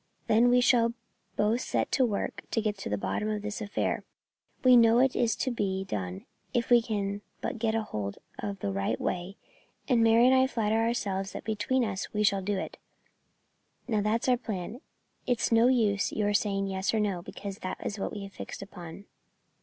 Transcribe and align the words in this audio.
Then 0.25 0.49
we 0.49 0.61
shall 0.61 0.95
both 1.35 1.61
set 1.61 1.91
to 1.91 2.03
work 2.07 2.41
to 2.49 2.59
get 2.59 2.75
to 2.79 2.89
the 2.89 2.97
bottom 2.97 3.29
of 3.29 3.43
this 3.43 3.61
affair. 3.61 4.03
We 4.63 4.75
know 4.75 4.97
it 4.97 5.15
is 5.15 5.35
to 5.35 5.51
be 5.51 5.83
done 5.83 6.25
if 6.55 6.71
we 6.71 6.81
can 6.81 7.21
but 7.39 7.59
get 7.59 7.75
hold 7.75 8.17
of 8.39 8.61
the 8.61 8.71
right 8.71 8.99
way, 8.99 9.37
and 9.87 10.03
Mary 10.03 10.25
and 10.25 10.33
I 10.35 10.47
flatter 10.47 10.81
ourselves 10.81 11.33
that 11.33 11.43
between 11.43 11.85
us 11.85 12.11
we 12.15 12.23
shall 12.23 12.41
do 12.41 12.57
it. 12.57 12.79
Now 13.87 14.01
that's 14.01 14.27
our 14.27 14.37
plan. 14.37 14.81
It's 15.27 15.51
no 15.51 15.67
use 15.67 16.11
your 16.11 16.33
saying 16.33 16.65
yes 16.65 16.95
or 16.95 16.99
no, 16.99 17.21
because 17.21 17.59
that's 17.59 17.99
what 17.99 18.11
we 18.11 18.23
have 18.23 18.33
fixed 18.33 18.63
upon." 18.63 19.05